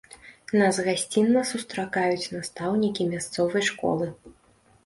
Нас 0.59 0.79
гасцінна 0.87 1.43
сустракаюць 1.51 2.31
настаўнікі 2.35 3.07
мясцовай 3.13 3.63
школы. 3.69 4.13